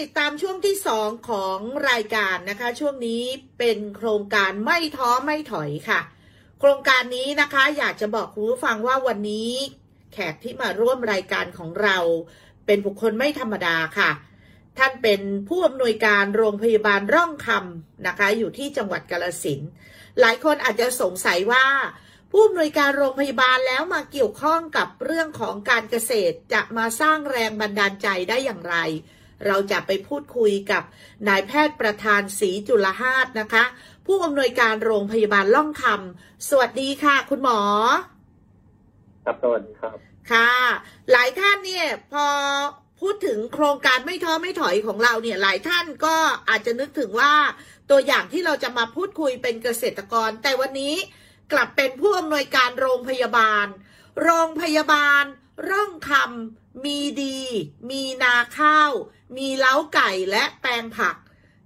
[0.00, 1.58] ติดตามช่วงที่สองของ
[1.90, 3.22] รายการนะคะ ช่วงนี้
[3.58, 6.00] เป็นโครงการไม่ท้อไม่ถอยค่ะ
[6.60, 9.50] โครงการนี้นะคะอยากจะบอกคุณผู้ฟังว่าวันนี้
[10.12, 11.98] แขกที่มาร่วมรายการของเรา
[12.66, 14.10] เป็นบุคคลไม่ธรรมดาค่ะ
[14.78, 19.60] ท่านเป็นผู้อำนวยการโรงพยาบาลร่องคำนะคะ อยู่ที่จังหวัดกาลสิน
[20.20, 21.66] หลายคนอาจจะสงสัยว่า
[22.30, 28.76] ผู้อำนวยการโรงพยาบาลแล้วมาเกี่ยวข้องกับเรื่องของการเกษตรจะมาสร้างแรงบันดาลใจได้อย่างไร
[29.46, 30.82] เราจะไปพูดคุยกับ
[31.28, 33.64] นายแพทย์ประธานศรีจุลหาสนะคะ
[34.06, 37.60] ผู้อำนวยการโรงพยาบาลล่องคำสวัสดีค่ะ คุณหมอ
[39.24, 39.96] ครับสวัสดีครับ
[40.32, 40.52] ค่ะ
[41.10, 42.26] หลายท่านเนี่ยพอ
[43.00, 46.16] พูดถึงโครงการไม่ท้อไม่ถอยของเราเนี่ยหลายท่านก็
[46.48, 47.32] อาจจะนึกถึงว่า
[47.90, 50.94] ตัวอย่างที่เราจะมาพูดคุยเป็นเกษตรกร แต่วันนี้
[51.52, 53.66] กลับเป็นผู้อำนวยการโรงพยาบาล
[54.22, 55.24] โรงพยาบาล
[55.70, 57.40] ร่องคำมีดี
[57.90, 58.92] มีนาข้าว
[59.36, 61.16] มีเล้าไก่และแปลงผัก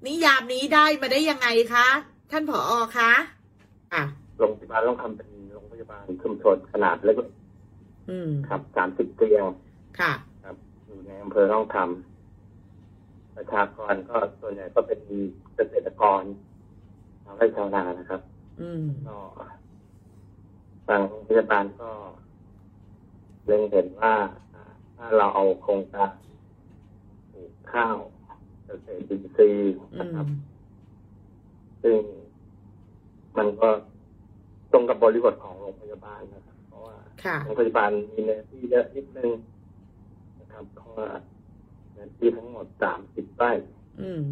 [0.06, 1.88] นิยามนี้ได้มาได้ยังไงคะ
[2.30, 3.10] ท่านผออคะ
[3.92, 4.02] อะ
[4.38, 7.16] โรงพยาบาลต้องทำเป็นโรงพยาบาลชุมชนขนาดเล็ก
[8.10, 9.44] อืมครับสามสิบเตียง
[10.00, 10.12] ค่ะ
[10.44, 15.00] ครับอยู่ในอำเภอต้องทำประชากรก็ส่วนใหญ่ก็เป็น
[15.54, 16.22] เกษตรกร
[17.24, 18.20] ชาวไร่ชาวนานะครับ
[18.60, 19.16] อืมก็
[20.86, 21.90] ทางโรงพยาบาลก็
[23.46, 24.14] เล็งเห็นว่า
[24.54, 24.62] อ่า
[24.96, 26.35] ถ้าเราเอาโครงการปลูก
[27.72, 27.96] ข้าว
[28.66, 30.30] เกษตรอินทรีย์อืนะครับม
[31.82, 31.96] ซึ่ง
[33.38, 33.68] มันก็
[34.72, 39.30] ตรงกับบริบทของโรงพยาบาลนะครับ เพราะว่าค่ะโรงพยาบาลมีเนื้อที่เยอะนิดนึง
[40.38, 41.08] นะครับเพราะว่า
[41.92, 43.52] เนื้อที่ทั้งหมดสามสิบไร่
[44.00, 44.22] อืม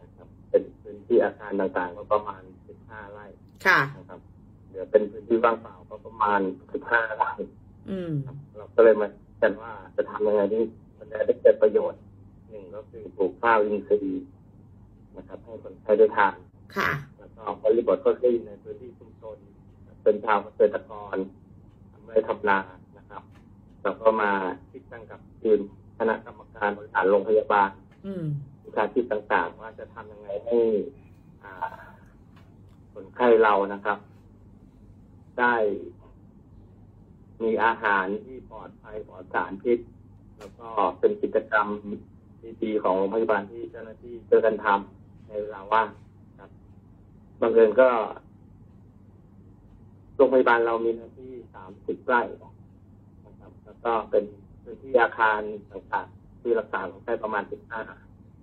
[0.00, 3.26] นะครับ เป็นพื้นที่อาคารต่างๆ ก็ประมาณสิบห้าไร่
[3.66, 4.20] ค่ะนะครับ
[4.66, 6.40] เหลือเป็นพื้นที่ว่างเปล่าก็ประมาณ
[6.72, 7.30] สิบห้าไร่
[7.90, 9.08] อืมครับเราก็เลยมา
[9.42, 10.62] กันว่าจะทำยังไงที่
[10.98, 12.00] มันจะได้เกิดประโยชน์
[12.50, 14.24] หนึ่งก็คือปลูกข้าวอินทรีย์
[15.16, 16.34] นะครับให้คนไทยได้ทาน
[16.76, 19.36] ค่ะ แล้วก็บริบทก็คือในพื้นที่ชุมชน
[20.02, 21.16] เป็นชาวเกษตรกร
[21.92, 22.58] ทำไร่ทำนา
[22.98, 23.22] นะครับ
[23.82, 24.30] แล้วก็มา
[24.70, 25.60] คิดตั้งกับทีม
[25.98, 27.70] คณะกรรมการบริหารโรงพยาบาล
[28.06, 28.24] อืม
[28.64, 30.58] วิชาชีพต่างๆ ว่าจะทำยังไงให้
[31.44, 31.54] อ่า
[32.92, 33.98] คนไข้เรานะครับ
[35.38, 35.54] ได้
[37.42, 39.78] มีอาหารที่ปลอดภัยปลอดสารพิษ
[40.38, 40.68] แล้วก็
[40.98, 41.68] เป็นกิจกรรม
[42.62, 45.88] ดีๆของโรงพยาบาลที่เจ้าหน้าที่เจอกันทำในเวลาว่าง
[46.40, 46.50] ครับ
[47.40, 47.88] บังเอิญก็
[50.16, 52.22] โรงพยาบาลเรามีเนื้อที่สามสิบไร่
[53.26, 54.24] นะครับแล้วก็เป็น
[54.62, 55.40] พื้นที่อาคาร
[55.72, 57.80] ต่างๆที่รักษาคนไข้ประมาณสิบห้า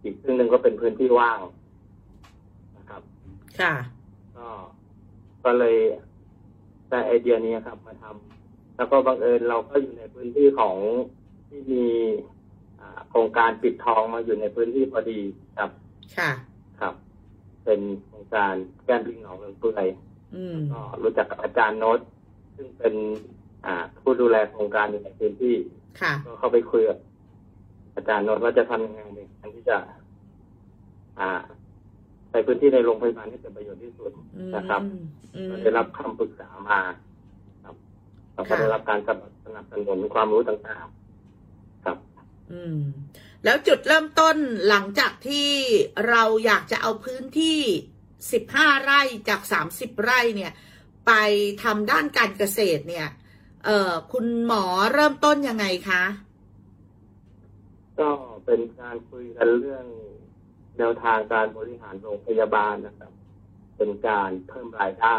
[0.04, 1.40] อีกครึ่งหนึ่งก็เป็นพื้นที่ว่าง
[2.78, 3.02] นะครับ
[3.60, 3.74] ค่ะ
[4.38, 4.48] ก็
[5.44, 5.78] ก็เลย
[6.90, 10.76] ได้ไอเดียนี้ครับ มาทำแล้วก็บังเอิญเราก็อยู่ในพื้นที่ของ
[11.48, 11.86] ที่มี
[12.26, 12.37] อ่า
[13.10, 15.20] โครงการปิดทองมาอยู่ในพื้นที่พอดี
[15.58, 15.72] ครับ
[16.18, 16.32] ค่ะ
[16.80, 16.94] ครับ
[17.66, 18.54] เป็นโครงการ
[18.86, 19.88] แก้มลิงหนองเมืองเปื่อย
[20.36, 22.00] อืมก็รู้จักกับอาจารย์โน้ต
[22.56, 22.94] ซึ่งเป็น
[23.66, 25.56] อ่า ผู้ดูแลโครงการอยู่ในพื้นที่
[26.02, 26.98] ค่ะก็เข้าไปคุยกับ
[27.96, 29.78] อาจารย์โน้ตว่าจะทำยังไงในการที่จะ
[31.20, 31.30] อ่า
[32.30, 34.82] ใช้พื้นที่ในโรงพยาบาลให้เป็นประโยชน์ที่สุดอืมนะครับ
[35.36, 36.80] อืมก็ได้รับคำปรึกษามา
[37.64, 37.76] ครับ
[38.34, 39.10] แล้วก็ค่ะได้รับการส
[39.56, 40.92] นับสนุนความรู้ต่างๆครับ
[42.52, 42.80] อืม
[43.44, 44.38] แล้วจุดเริ่มต้น
[44.68, 45.50] หลังจากที่
[46.10, 47.60] เราอยากจะเอาพื้นที่
[48.32, 50.52] สิบห้าไร่จากสามสิบไร่เนี่ย
[51.08, 51.12] ไป
[51.64, 53.08] ทำด้านการเกษตรเนี่ย
[53.66, 54.64] เอ่อ คุณหมอ
[54.94, 56.04] เริ่มต้นยังไงคะ
[58.00, 58.10] ก็
[58.46, 59.86] เป็นการคุยกันเรื่อง
[60.78, 63.12] แนวทางการบริหารโรงพยาบาลนะครับ
[63.78, 65.18] เป็นการเพิ่มรายได้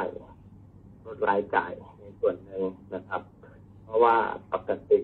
[1.05, 2.63] ลดรายจ่ายในส่วนหนึ่ง
[2.95, 3.23] นะครับ
[3.85, 4.17] เพราะว่า
[4.53, 4.99] ปกติ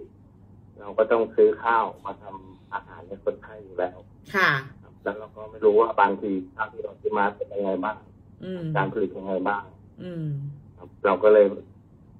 [0.80, 3.98] เราก็ต้องซื้อข้าวมาทำอาหารให้คนไข้อยู่แล้ว
[4.34, 4.50] ค่ะ
[4.82, 7.96] ครับแล้วเราก็ไม่รู้ว่าบางทีข้าวที่เราซื้อมาเป็นยังไงบ้าง
[8.44, 9.64] อืมการผลิตยังไงบ้าง
[10.02, 10.28] อืม
[10.76, 11.46] ครับเราก็เลย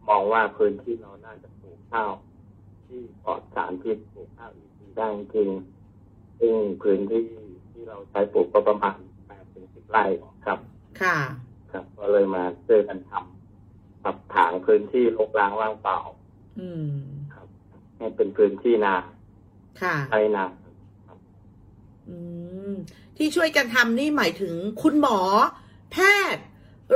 [0.09, 2.11] มองว่าพื้นที่เราน่าจะปลูกข้าว
[2.87, 7.25] ที่ปลอดสารพิษปลูกข้าวอินทรีย์ได้จริงๆซึ่งพื้นที่
[7.71, 10.05] ที่เราใช้ปลูกก็ประมาณแปดถึงสิบไร่
[10.47, 10.59] ครับ
[11.03, 11.19] ค่ะ
[11.73, 15.99] ครับ ก็เลยมาช่วยกันทำปรับถางพื้นที่รกร้างว่างเปล่า
[16.61, 16.91] อืม
[17.24, 17.24] ครับ
[18.05, 18.95] ให้เป็นพื้นที่นา
[19.83, 20.45] ค่ะใช้นา
[21.07, 21.19] ครับ
[22.09, 22.17] อื
[22.71, 22.75] ม
[23.17, 25.19] ที่ช่วยกันทำนี่หมายถึงคุณหมอ
[25.93, 25.97] แพ
[26.35, 26.45] ทย์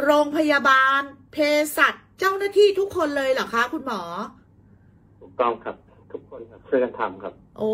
[0.02, 1.00] โรงพยาบาล
[1.32, 1.36] เภ
[1.76, 4.02] สัชเจ้าหน้าที่ทุกคนเลยเหรอคะ คุณหมอ
[5.20, 5.76] ถูกต้องครับ
[6.12, 7.72] ทุกคนครับช่วยกันทำครับ โอ้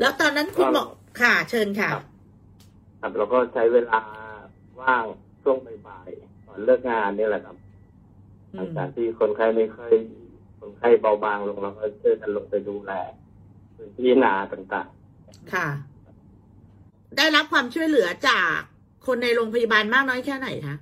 [0.00, 0.84] แล้วตอนนั้นคุณหมอ
[1.20, 2.04] ค่ะ เชิญค่ะครับ
[3.00, 4.00] ครับเราก็ใช้เวลา
[4.80, 5.04] ว่าง
[5.42, 7.69] ช่วงบ่ายๆก่อนเลิกงานนี่แหละครับอื
[8.54, 9.92] หลังมจากที่คนไข้ไม่ค่อย
[10.60, 12.92] คนไข้เบาบางลงเราก็ช่วยกันลงไปดูแล
[13.76, 14.88] พื้นที่นาต่าง
[15.54, 15.68] ค่ะ
[17.16, 18.54] ได้รับความช่วยเหลือจาก
[19.06, 20.76] คนในโรงพยาบาลมากน้อยแค่ไหนคะ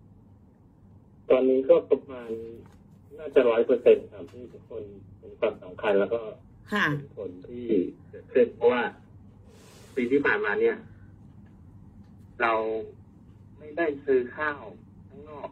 [0.00, 2.30] ๆตอนนี้ก็ประมาณ
[3.18, 4.82] น่าจะร้อยเปอร์เซ็นต์ครับที่ทุกคน
[5.18, 6.20] เป็นความสำคัญแล้วก็
[6.72, 7.66] ค่ะเห็นผลที่
[8.08, 8.82] เกิดขึ้นเพราะว่า
[9.94, 10.76] ปีที่ผ่านมาเนี่ย
[12.42, 12.52] เรา
[13.58, 14.60] ไม่ได้ซื้อข้าว
[15.08, 15.48] ข้างนอก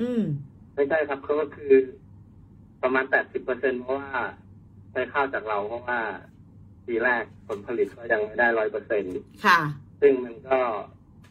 [0.00, 0.22] อืม
[0.74, 1.72] ไม่ใช่ครับเขาก็คือ
[2.82, 4.10] ประมาณแปดสิบเปอร์เซ็นเพราะว่า
[4.92, 6.00] ใช้ข้าวจากเราเพราะว่า
[6.86, 9.04] ปีแรกผลผลิตก็ยังไม่ได้ร้อยเปอร์เซ็น
[9.44, 9.60] ค่ะ
[10.00, 10.60] ซึ่งมันก็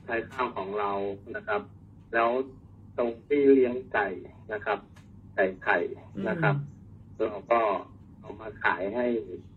[0.06, 0.92] ใช้ข้าวของเรา
[1.36, 1.62] นะครับ
[2.14, 2.30] แล้ว
[2.98, 4.08] ตรงที่เลี้ยงไก่
[4.54, 4.80] นะครับ
[5.36, 5.78] ไก่ไข่
[6.28, 6.56] นะครับ
[7.18, 7.62] เราก็
[8.20, 9.06] เอามาขายให้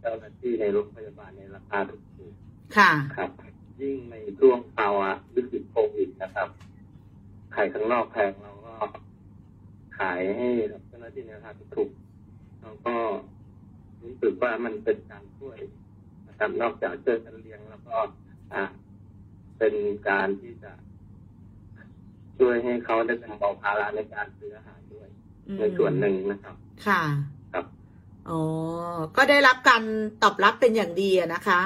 [0.01, 2.03] เจ้าหน้าที่ในโรงพยาบาลในราคาถูก
[2.77, 3.31] ค่ะๆครับ
[3.81, 6.49] ยิ่งในช่วงภาวะวิกฤตโควิดนะครับ
[7.53, 8.60] ไข่ข้างนอกแพงเราก็
[9.99, 12.95] ขายให้กับเจ้าหน้าที่ในราคาถูกๆแล้วก็
[14.03, 15.59] รู้สึกว่ามันเป็นการช่วย
[16.29, 17.97] นะครับนอกจากช่วยกันเลี้ยงแล้วก็
[18.55, 18.65] อะ
[19.59, 19.75] เป็น
[20.09, 20.73] การที่จะ
[22.39, 25.09] ช่วยให้เขาได้แบ่งเบาภาระในการซื้ออาหารด้วย
[25.49, 26.55] อืมในส่วนหนึ่งนะครับ
[26.87, 27.03] ค่ะ
[27.53, 27.65] ครับ
[28.31, 28.43] อ๋อ
[29.17, 29.83] ก็ได้รับการ
[30.23, 31.61] ตอบรับเป็นอย่างดีอะนะคะ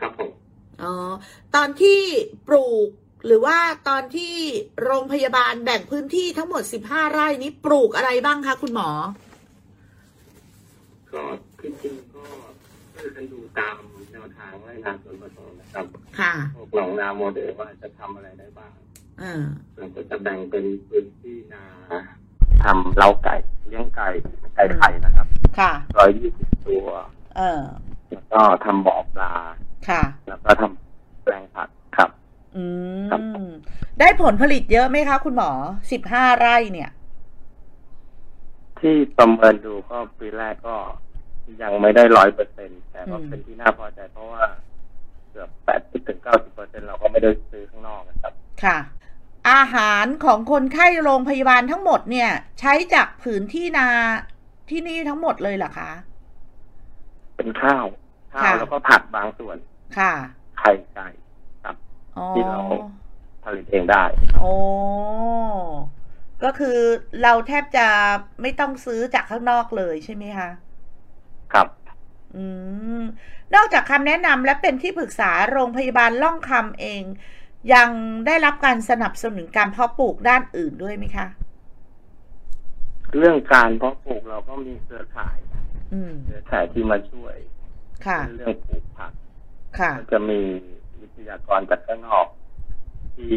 [0.00, 0.30] ครับผม
[0.82, 0.94] อ๋อ
[1.54, 2.00] ตอนที่
[2.48, 2.88] ปลูก
[3.26, 4.34] หรือว่าตอนที่
[4.82, 8.88] โรงพยาบาลแบ่งพื้นที่ทั้งหมด15ไร่นี้ปลูกอะไรบ้างคะคุณหมอ
[11.12, 11.22] ก็
[11.60, 12.24] ที่จริงก็
[12.94, 13.76] ช่วยกันดูตาม
[14.12, 15.86] แนวทางไร่นาส่วนผสมนะครับ
[16.20, 18.72] ค่ะพวกหนองนาโมเดลว่าจะทำอะไรได้บ้าง
[19.20, 19.44] เออ
[19.76, 21.64] เราก็จะแบ่งเป็นพื้นที่นา
[22.64, 23.34] ทำเล้าไก่
[23.68, 24.08] เลี้ยงไก่
[24.54, 25.26] ไก่ไข่นะครับ
[25.58, 26.88] ค่ะร้อยยี่สิบตัว
[27.36, 27.62] เออ
[28.10, 29.32] แล้วก็ทำบ่อปลา
[29.88, 32.10] ค่ะ แล้วก็ทำแปลงผักครับ
[32.58, 32.64] อื
[33.10, 33.44] ครับม
[34.00, 35.50] ได้ผลผลิตเยอะไหมคะ คุณหมอ
[35.94, 36.90] 15ไร่เนี่ย
[38.80, 40.76] ที่ประเมินดูก็ปีแรกก็
[41.62, 44.44] ยังไม่ได้ร้อยเปอร์เซ็นแต่ก็อืมเป็นที่น่าพอใจเพราะว่า
[45.30, 48.32] เกือบแปดสิบถึงเก้าสิบเปอร์เซ็นเราก็ไม่ได้ซื้อข้างนอกนะครับ
[48.64, 48.78] ค่ะ
[49.50, 53.88] อาหารของคนไข้โรงพยาบาลทั้งหมดเนี่ย ใช้จากผืนที่นา
[54.70, 55.90] ที่นี่ทั้งหมดเลยเหรอคะ
[57.36, 57.86] เป็นข้าว
[58.34, 59.56] ข้าวค่ะแล้วก็ผักบางส่วน
[59.96, 60.12] ค่ะ
[60.58, 61.27] ไข่ไก่ครับอ๋อ
[62.30, 62.60] ที่เรา
[63.44, 64.04] ผลิตเองได้
[64.40, 64.54] โอ้
[66.44, 66.78] ก็คือ
[67.22, 67.86] เราแทบจะ
[68.42, 70.50] ไม่ต้องซื้อจากข้างนอกเลยใช่ไหมคะ
[71.52, 71.66] ครับ
[72.36, 72.44] อื
[73.00, 73.02] ม
[73.54, 77.02] นอกจากคำแนะนำและเป็นที่ปรึกษาโรงพยาบาลล่องคำเอง
[77.74, 77.88] ยัง
[78.26, 81.26] ได้รับการสนับสนุนการเพาะปลูกด้านอื่นด้วยไหมคะ
[83.18, 85.36] เรื่องการเพาะปลูกเราก็มีเครือข่าย
[85.92, 87.36] อืมเครือข่ายที่มาช่วย
[88.06, 89.12] ค่ะ เรื่องปลูกผัก
[89.78, 90.40] ค่ะก็จะมี
[91.18, 92.26] วิทยากรจากข้างนอก
[93.16, 93.36] ที่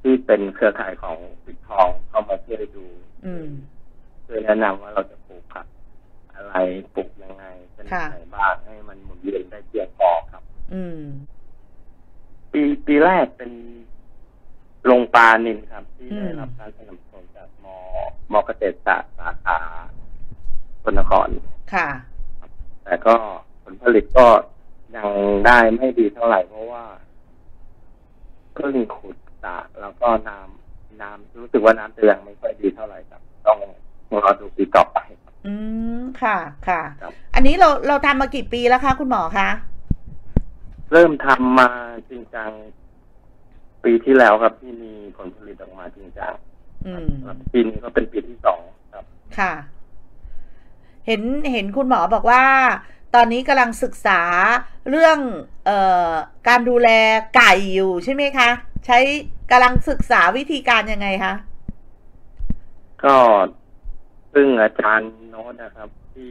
[0.00, 2.86] ที่เป็นเครือข่ายของปิดทองเข้ามาช่วยดู
[3.26, 3.48] อืม
[4.26, 5.66] ช่วยแนะนำว่าเราจะปลูกผัก
[6.34, 6.54] อะไร
[6.94, 10.42] ปลูกยังไงเป็นยังค่ะไงบ้างให้มันหมุนเวียนได้เพียงพอครับ
[10.74, 11.00] อืม
[12.52, 13.52] ปีปีแรกเป็น
[14.84, 17.66] โรงปลานินครับ ที่อืมได้รับการสนับสนุนจากม
[18.32, 19.58] มเกษตรศาสตร์สาขา
[20.82, 21.28] คนนคร
[21.74, 21.88] ค่ะ
[22.84, 23.14] แต่ก็
[23.62, 24.26] ผลผลิตก็
[24.94, 25.04] ยัง
[25.46, 26.84] ได้ไม่ดีเท่าไหร่เพราะว่า
[28.54, 33.58] เพิ่งขุดสระแล้วก็น้ำน้ำรู้สึกว่าน้ำจะยังไม่ค่อยดีเท่าไหร่ครับ ต้อง
[34.24, 35.54] รอดูปีต่อไปครับอื
[35.98, 36.36] มค่ะ
[36.68, 39.48] ค่ะครับอันนี้เราเราทำมากี่ปีแล้วคะคุณหมอคะ
[40.92, 41.68] เริ่มทำมา
[42.10, 42.50] จริงจัง
[43.84, 46.32] ปีที่แล้วครับที่มีผลผลิตออกมาจริงจัง
[46.86, 48.60] อืมครับปีนี้ก็เป็นปีที่สอง
[48.92, 49.04] ครับ
[49.38, 49.52] ค่ะ
[51.06, 52.44] เห็นเห็นคุณหมอบอกว่า
[53.14, 54.20] ตอนนี้กำลังศึกษา
[54.90, 55.18] เรื่อง
[55.64, 55.78] เอ่
[56.10, 56.12] อ
[56.48, 56.88] การดูแล
[57.36, 58.50] ไก่อยู่ใช่ไหมคะ
[58.86, 58.98] ใช้
[59.50, 61.34] กำลังศึกษาวิธีการยังไงคะ
[63.04, 63.16] ก็
[64.34, 66.30] ซึ่งอาจารย์โน้ตนะครับ ที่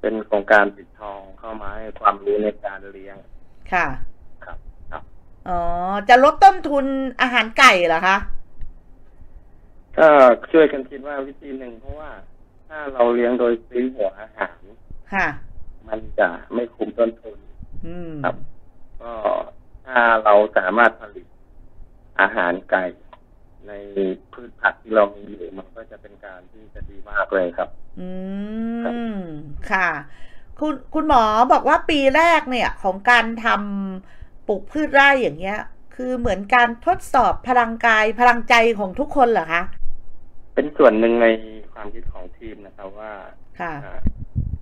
[0.00, 3.16] เป็นโครงการปิดทองเข้ามาให้ความรู้ในการเลี้ยง
[3.72, 3.86] ค่ะ
[4.44, 4.58] ครับ
[4.90, 5.02] ครับ
[5.48, 5.60] อ๋อ
[6.08, 6.84] จะลดต้นทุน
[7.20, 8.16] อาหารไก่เหรอคะ
[9.98, 10.08] ก็
[10.52, 12.10] ช่วยกันคิดว่าวิธีหนึ่งเพราะว่า
[12.68, 14.58] ถ้าเราเลี้ยงโดยซื้อหัวอาหาร
[15.14, 15.26] ค่ะ
[15.88, 17.38] มันจะไม่คุ้มต้นทุน
[17.86, 18.36] อืมครับ
[19.02, 19.12] ก็
[19.86, 21.26] ถ้าเราสามารถผลิต
[22.20, 22.84] อาหารไก่
[23.68, 23.72] ใน
[24.32, 27.68] พืชผักที่เรามีอยู่มันก็จะเป็นการที่จะดีมากเลยครับ
[28.00, 28.10] อื
[29.16, 29.18] ม
[29.70, 29.88] ค่ะ
[30.60, 31.22] คุณคุณหมอ
[31.52, 35.58] บอกว่าปีแรกเนี่ย ของการทำปลูกพืชไร่อย่างเงี้ย
[35.94, 39.62] คือเหมือนการทดสอบพลังกายพลังใจของทุกคนเหรอคะ
[40.54, 41.26] เป็นส่วนหนึ่งใน
[41.72, 43.12] ความคิดของทีมนะครับว่า
[43.60, 43.98] ค่ะอ่า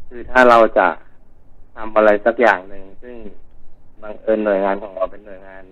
[0.08, 0.86] คือถ้าเราจะ
[1.76, 3.16] ทำอะไรสักอย่างหนึ่งซึ่ง
[4.02, 5.64] บังเอิญหน่วยงานของเราเป็นหน่วยงาน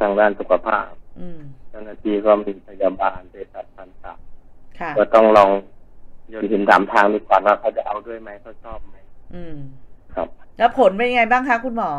[0.00, 0.88] ทางด้านสุขภาพ
[1.20, 4.14] อืมเจ้าหน้าที่ก็มีพยาบาลเภสัชพันธุ์ค่ะ
[4.98, 5.50] ก็ต้องลอง
[6.28, 8.96] โยนหินถามทางดูก่อนว่าเขาจะเอาด้วยไหมเขาชอบไหม
[9.34, 9.56] อืม
[10.14, 10.28] ครับ
[10.58, 11.90] แล้วผลเป็นยังไงบ้างคะคุณหมอ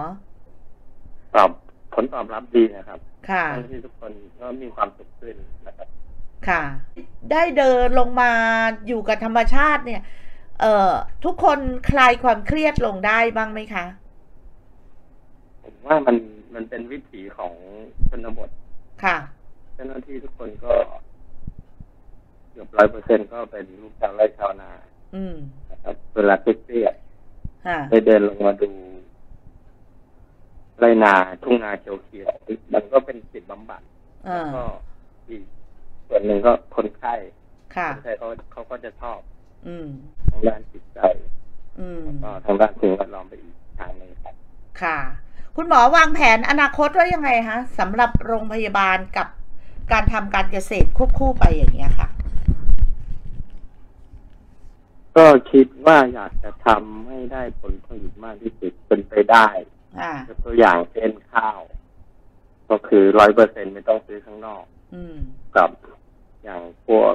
[1.36, 1.50] ตอบ
[1.94, 5.36] ผลตอบรับดีนะครับ ค่ะเจ้าหน้าที่ทุกคนก็มีความสุขขึ้น
[5.68, 5.88] นะครับ
[6.48, 6.62] ค่ะ
[7.32, 8.32] ได้เดินลงมา
[8.88, 10.02] อยู่กับธรรมชาติเนี่ย
[10.62, 10.94] เอ่อ
[11.26, 13.86] ทุกคนคลายความเครียดลงได้บ้างไหมคะ
[15.64, 16.16] ผมว่ามัน
[16.56, 17.54] มันเป็นวิถีของ
[18.10, 18.50] ชนบท
[19.04, 19.18] ค่ะ
[19.74, 20.74] เจ้าหน้าที่ทุกคนก็
[22.52, 24.72] เกือบร้อยเปอร์เซ็นก็เป็นลูกชาวไร่ชาวนา
[25.16, 25.36] อืม
[25.70, 26.96] นะครับเวลาเครียด
[27.66, 28.70] ค่ะๆได้เดินลงมาดู
[30.80, 31.14] ไรนา
[31.44, 33.82] ทุ่งนาเขียวๆมันก็เป็นจิตบำบัด
[34.26, 34.64] เอแล้วอก็
[35.30, 35.44] อีก
[36.08, 37.14] ส่วนหนึ่งก็คนไข้
[37.76, 39.41] ค่ะคนไข้เขาเขาก็จะชอบอืม
[40.32, 41.00] ทางด้านจิตใจ
[41.80, 44.36] อืมก็ทางด้านสิ่งแวดล้อมไปอีกทางหนึ่งครับ
[44.82, 44.98] ค่ะ
[45.56, 49.28] คุณหมอวางแผนอนาคตไว้ยังไงคะสำหรับโรงพยาบาลกับ
[49.92, 52.10] การทำการเกษตรควบคู่ไปอย่างเงี้ยค่ะ
[55.18, 59.48] ก็คิดว่าอยากจะทำให้ได้ผลผลิตมากที่สุดเป็นไปได้
[60.02, 61.60] อ่ายกตัวอย่างเช่นข้าว
[62.70, 64.64] ก็คือร้อยเปอร์เซ็นไม่ต้องซื้อข้างนอก
[64.96, 65.16] อืม
[65.56, 65.70] กับ
[66.44, 67.14] อย่างพวก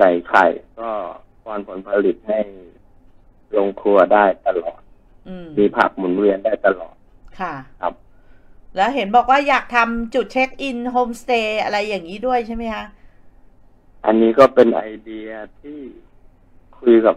[0.00, 0.46] ไก่ไข่
[0.80, 0.90] ก็
[1.44, 2.40] ป้อนผลผลิตให้
[3.56, 4.80] ลงครัวได้ตลอด
[5.28, 6.94] อืมมีผักหมุนเวียนได้ตลอด
[7.40, 7.94] ค่ะ ครับ
[8.76, 12.84] แล้วเห็นบอกว่าอยากทำจุดเช็คอินโฮมสเตย์อะไรอย่างนี้ด้วยใช่ไหมคะ
[14.06, 15.28] อันนี้ก็เป็นไอเดีย
[15.60, 15.78] ที่
[16.78, 17.16] คุยกับ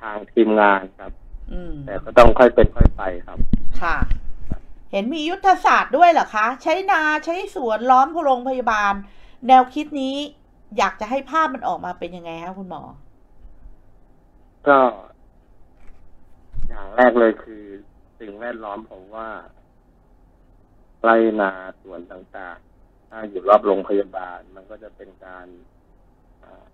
[0.00, 1.12] ทางทีมงานครับ
[1.52, 3.38] อืมแต่ก็ต้องค่อยเป็นค่อยไปครับ
[3.82, 3.96] ค่ะ
[4.92, 8.92] เห็นมียุทธศาสตร์ด้วยเหรอคะ ใช้นาใช้สวนล้อมโรงพยาบาล
[9.48, 10.16] แนวคิดนี้
[10.78, 12.82] อยากจะให้ภาพมันออกมาเป็นยังไงคะคุณหมอ
[14.68, 14.78] ก็
[16.68, 17.64] อย่างแรกเลยคือ
[18.20, 19.28] สิ่งแวดล้อมผมว่า
[21.02, 25.46] ไรนาสวนต่างๆ ถ้าอยู่รอบโรงพยาบาล มันก็จะเป็นการ
[26.42, 26.64] อ่า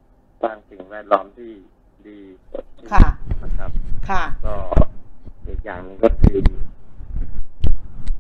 [0.43, 1.51] สร้างสิ่งแวดล้อมที่
[2.07, 2.21] ดี
[2.53, 3.07] สดชื่นค่ะ
[3.43, 3.71] นะครับ
[4.11, 4.57] ค่ะ ก็
[5.47, 6.39] อีกอย่างหนึงก็คือ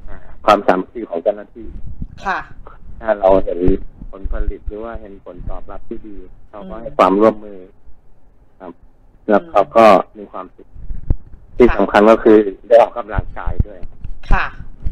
[0.09, 1.69] อ่าความสามัคคีของเจ้าหน้าที่
[2.25, 2.39] ค่ะ
[3.01, 3.59] ถ้าเราเห็น
[4.11, 6.17] ผลผลิตหรือว่าเห็นผลตอบรับที่ดี
[6.51, 7.61] เขาก็อืมให้ความร่วมมือ
[8.61, 8.73] ครับ
[9.29, 9.87] แล้วอืมเขาก็
[10.19, 10.69] มีความสุข
[11.57, 12.37] ที่ค่ะสำคัญก็คือ
[12.69, 13.79] ได้ออกกำลังกายด้วย
[14.31, 14.47] ค่ะ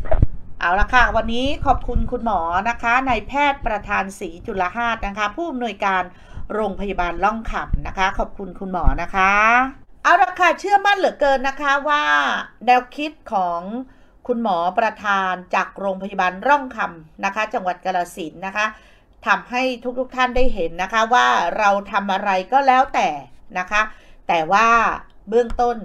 [0.08, 0.20] ครับ
[0.60, 6.02] เอาละค่ะ วันนี้ขอบคุณคุณหมอนะคะนายแพทย์ประธานศรีจุลหาสนะคะ ผู้อำนวยการ
[6.54, 9.32] โรงพยาบาลล่องขับนะคะ ขอบคุณคุณหมอนะคะ
[10.02, 12.04] เอาละค่ะเชื่อมั่นเหลือเกินนะคะว่า
[12.66, 13.60] แนวคิดของ
[14.26, 18.66] คุณหมอประธานจากโรงพยาบาลร่องคำนะคะ จังหวัดกาฬสินธุ์นะคะ
[19.28, 19.62] ทำให้
[19.99, 23.08] ทุกๆท่านได้เห็นนะคะว่าเราทำอะไรก็แล้วแต่
[23.58, 23.82] นะคะ
[24.28, 24.68] แต่ว่า
[25.28, 25.76] เบื้องต้น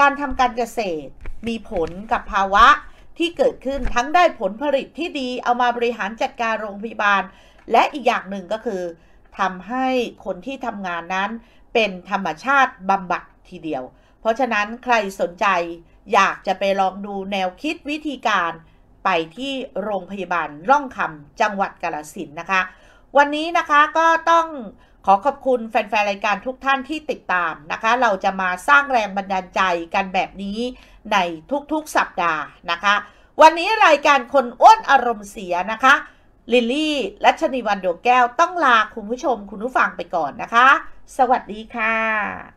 [0.00, 1.10] การทำการเกษตร
[1.48, 2.66] มีผลกับภาวะ
[3.18, 7.22] ที่เกิดขึ้นทั้งได้ผลผลิตที่ดีเอามาบริหารจัดการโรงพยาบาล
[7.72, 8.82] และอีกอย่างหนึ่งก็คือ
[9.38, 9.86] ทำให้
[10.24, 11.30] คนที่ทำงานนั้น
[11.74, 13.82] เป็นธรรมชาติบำบัดทีเดียว
[14.20, 15.46] เพราะฉะนั้นใครสนใจ
[16.12, 18.52] อยากจะไปลองดูแนวคิดวิธีการ
[19.04, 22.60] ไปที่โรงพยาบาลร่องคำจังหวัดกาฬสินนะคะ
[23.16, 24.46] วันนี้นะคะก็ต้อง
[25.06, 29.60] ขอขอบคุณแฟนๆ รายการทุกท่านที่ติดตามนะคะ เราจะมาสร้างแรงบันดาลใจ
[29.94, 30.58] กันแบบนี้
[31.12, 31.16] ใน
[31.72, 32.94] ทุกๆสัปดาห์นะคะ
[33.42, 35.94] วันนี้รายการคนอ้วนอารมณ์เสียนะคะ
[36.52, 40.68] ลิลลี่และชนีวันดวงแก้วต้องลาคุณผู้ชมคุณผู้ฟังไปก่อนนะคะ
[41.16, 42.55] สวัสดีค่ะ